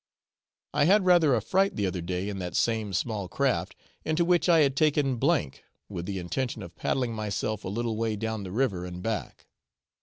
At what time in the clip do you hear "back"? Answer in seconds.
9.03-9.45